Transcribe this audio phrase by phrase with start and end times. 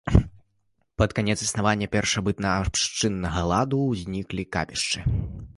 [1.01, 4.99] Пад канец існавання першабытнаабшчыннага ладу ўзніклі капішчы.